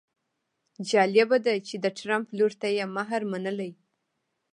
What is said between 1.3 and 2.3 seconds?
ده چې د ټرمپ